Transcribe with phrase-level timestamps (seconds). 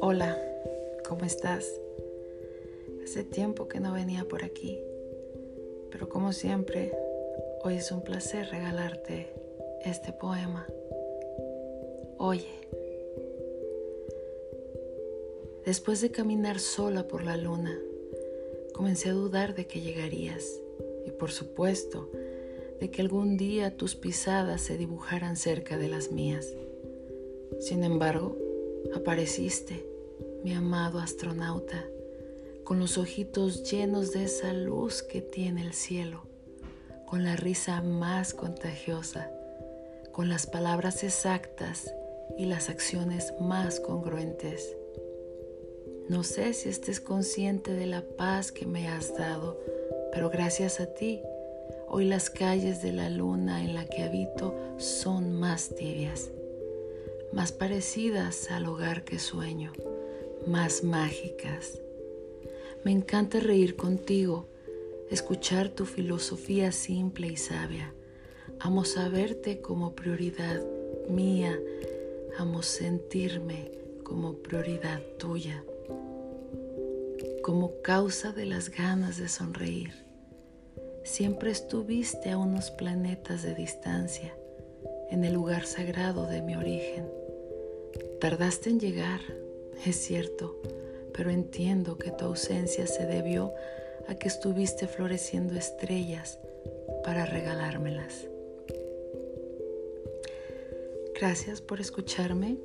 [0.00, 0.36] Hola,
[1.08, 1.80] ¿cómo estás?
[3.02, 4.80] Hace tiempo que no venía por aquí,
[5.90, 6.92] pero como siempre,
[7.64, 9.28] hoy es un placer regalarte
[9.84, 10.66] este poema.
[12.18, 12.48] Oye,
[15.64, 17.80] después de caminar sola por la luna,
[18.74, 20.60] comencé a dudar de que llegarías
[21.06, 22.10] y por supuesto
[22.80, 26.46] de que algún día tus pisadas se dibujaran cerca de las mías.
[27.60, 28.36] Sin embargo,
[28.94, 29.84] apareciste
[30.44, 31.84] mi amado astronauta,
[32.64, 36.22] con los ojitos llenos de esa luz que tiene el cielo,
[37.06, 39.30] con la risa más contagiosa,
[40.12, 41.92] con las palabras exactas
[42.36, 44.76] y las acciones más congruentes.
[46.08, 49.58] No sé si estés consciente de la paz que me has dado,
[50.12, 51.20] pero gracias a ti,
[51.88, 56.30] hoy las calles de la luna en la que habito son más tibias,
[57.32, 59.72] más parecidas al hogar que sueño
[60.46, 61.78] más mágicas.
[62.84, 64.48] Me encanta reír contigo,
[65.10, 67.92] escuchar tu filosofía simple y sabia.
[68.60, 70.62] Amo saberte como prioridad
[71.08, 71.58] mía,
[72.38, 73.70] amo sentirme
[74.02, 75.62] como prioridad tuya,
[77.42, 80.07] como causa de las ganas de sonreír.
[81.08, 84.36] Siempre estuviste a unos planetas de distancia,
[85.10, 87.10] en el lugar sagrado de mi origen.
[88.20, 89.20] Tardaste en llegar,
[89.86, 90.60] es cierto,
[91.14, 93.54] pero entiendo que tu ausencia se debió
[94.06, 96.38] a que estuviste floreciendo estrellas
[97.02, 98.28] para regalármelas.
[101.18, 102.58] Gracias por escucharme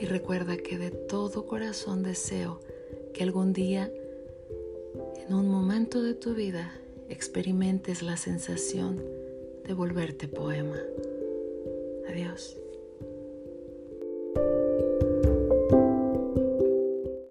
[0.00, 2.58] y recuerda que de todo corazón deseo
[3.12, 3.92] que algún día,
[5.28, 6.72] en un momento de tu vida,
[7.08, 9.02] experimentes la sensación
[9.64, 10.78] de volverte poema.
[12.08, 12.61] Adiós.